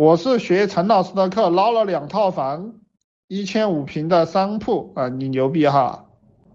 [0.00, 2.72] 我是学陈老师的课，捞了两套房，
[3.28, 6.06] 一千五平的商铺啊，你牛逼哈！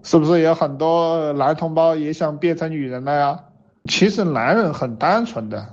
[0.01, 3.39] 是不是有很多男同胞也想变成女人了呀？
[3.87, 5.63] 其实男人很单纯的，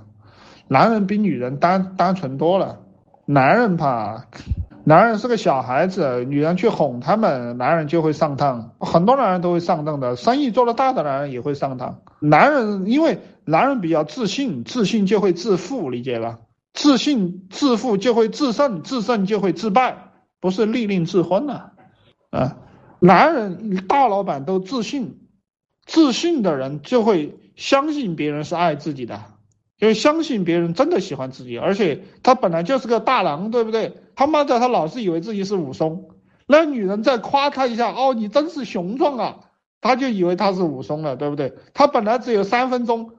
[0.69, 2.81] 男人比女人单单纯多了。
[3.25, 4.27] 男人吧，
[4.85, 8.73] 男人是个小孩子，女人去哄他们，男人就会上当。
[8.81, 12.03] 很多男人都会上当的，生意做得大的男人也会上当。
[12.21, 16.39] 男人因为男人比较自信，自信就会自负，理解吧？
[16.73, 21.71] 自信自负就会自胜，自胜就会自败，不是利令智昏呐，
[22.31, 22.57] 啊。
[22.99, 25.19] 男人大老板都自信，
[25.85, 29.21] 自信的人就会相信别人是爱自己的，
[29.77, 33.97] 就相信别人真的喜欢自己，而且他本来就是个大郎，对不对？
[34.15, 36.11] 他妈的，他老是以为自己是武松，
[36.47, 39.41] 那女人再夸他一下，哦，你真是雄壮啊，
[39.81, 41.55] 他就以为他是武松了，对不对？
[41.75, 43.15] 他本来只有三分钟，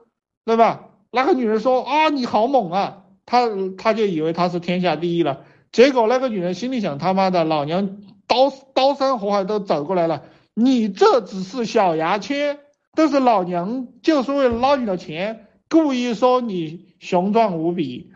[0.46, 0.86] 对吧？
[1.10, 7.98] 那个女人说啊，你好猛啊，他他就以为他是天下第一了，结果那个女人心里想，他妈的，老娘。
[8.26, 10.22] 刀刀山火海都走过来了，
[10.54, 12.58] 你这只是小牙签，
[12.96, 18.10] 都是老娘就是为了捞你的钱，故意说你雄壮无比，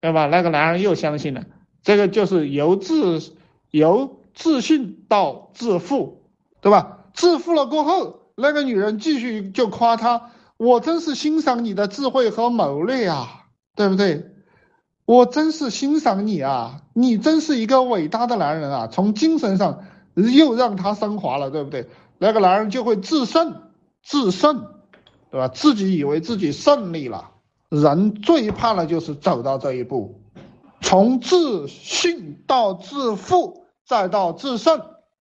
[0.00, 0.26] 对吧？
[0.26, 1.44] 那个男人又相信了，
[1.82, 3.20] 这个就是由自
[3.72, 6.22] 由自信到自负，
[6.60, 7.06] 对吧？
[7.12, 14.24] 自负了过后，那个女人继续就夸他，我真是欣赏你的智慧和谋略啊，对不对？
[15.08, 18.88] 我真是欣赏你啊，你真是一个伟大的男人啊！
[18.88, 19.84] 从精神上
[20.14, 21.88] 又让他升华了，对不对？
[22.18, 23.62] 那个男人就会自胜，
[24.02, 24.66] 自胜，
[25.30, 25.48] 对吧？
[25.48, 27.30] 自己以为自己胜利了。
[27.70, 30.20] 人最怕的就是走到这一步，
[30.82, 34.82] 从自信到自负，再到自胜，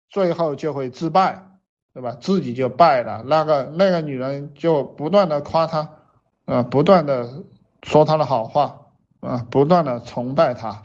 [0.09, 1.47] 最后就会自败，
[1.94, 2.17] 对吧？
[2.19, 3.23] 自己就败了。
[3.25, 5.88] 那个那个女人就不断的夸他，
[6.44, 7.45] 呃，不断的
[7.83, 8.81] 说他的好话。
[9.22, 10.81] 啊，不断的崇拜他，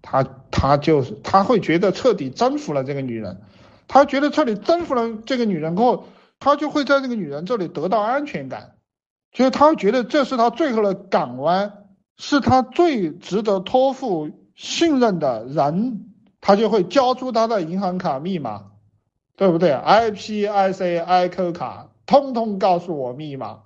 [0.00, 3.42] 他他就是他会觉得彻底征服了这个女人，
[3.88, 6.04] 他觉得彻底征服了这个女人过后，
[6.38, 8.74] 他就会在这个女人这里得到安全感，
[9.32, 18.66] 就是他觉得这是他最后的港湾，是他最值得托付信任的人，他就会交出他的银行卡密码，
[19.36, 23.62] 对不对？I P I C I Q 卡，通通告诉我密码，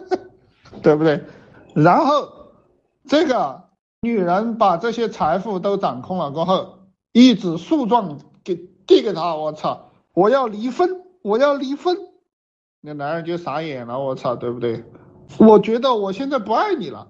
[0.82, 1.22] 对不对？
[1.74, 2.37] 然后。
[3.06, 3.64] 这个
[4.00, 6.78] 女人把这些财富都掌控了过后，
[7.12, 11.96] 一纸诉状给递给他，我操，我要离婚，我要离婚，
[12.80, 14.84] 那男人就傻眼了，我操，对不对？
[15.38, 17.08] 我觉得我现在不爱你了，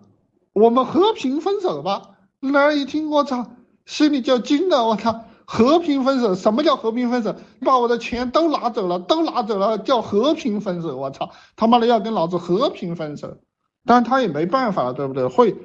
[0.52, 2.02] 我们和平分手吧。
[2.40, 3.46] 男人一听，我操，
[3.84, 6.34] 心里就惊了，我操，和平分手？
[6.34, 7.34] 什么叫和平分手？
[7.60, 10.96] 把我的钱都拿走了，都拿走了，叫和平分手？
[10.96, 13.36] 我操，他妈的要跟老子和平分手？
[13.84, 15.26] 但他也没办法，对不对？
[15.26, 15.56] 会。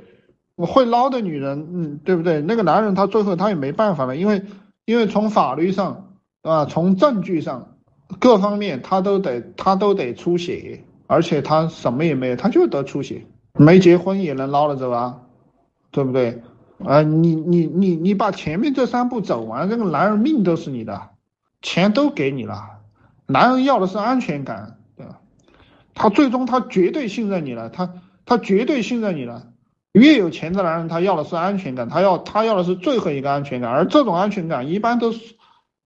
[0.55, 2.41] 我会捞的女人，嗯，对不对？
[2.41, 4.43] 那个男人他最后他也没办法了，因为
[4.85, 6.09] 因为从法律上
[6.43, 7.75] 啊，从证据上
[8.19, 15.21] 各方面他都得他都得出血，而且他什么也没有，他就得出血，没结婚也能捞了走啊，
[15.89, 16.43] 对不对？
[16.85, 21.09] 啊，你你你你把前面这三步走完，这个男人命都是你的，
[21.61, 22.61] 钱都给你了，
[23.25, 25.19] 男人要的是安全感，对吧？
[25.95, 27.93] 他最终他绝对信任你了，他
[28.25, 29.47] 他绝对信任你了。
[29.93, 35.35] 越有钱的男人，他要的是安全感，他要他要的是最后一个安全感，而这种安全感一般都是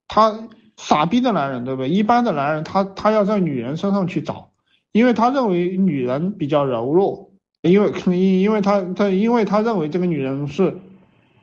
[0.08, 1.90] 他傻逼的男人，对不对？
[1.90, 4.50] 一般的男人，他他要在女人身上去找，
[4.92, 7.30] 因为他认为女人比较柔弱，
[7.60, 10.78] 因为因因为他他因为他认为这个女人是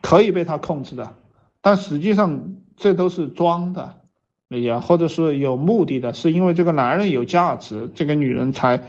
[0.01, 1.13] 可以被他控制的，
[1.61, 3.97] 但实际上这都是装的，
[4.47, 4.79] 理解？
[4.79, 8.81] 或者是有目的的，是因为这个男人有价值，这个女人才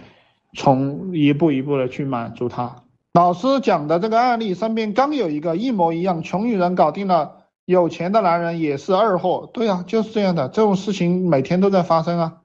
[0.54, 2.84] 从一步一步的去满足他。
[3.16, 9.48] 老师讲的这个案例，身边刚有一个一模一样，穷女人搞定了有钱的男人，也是二货。
[9.54, 12.42] 对啊，就是这样的，这种事情每天都在发生啊，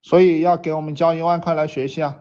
[0.00, 2.18] 所以要给我们交一万块来学习啊。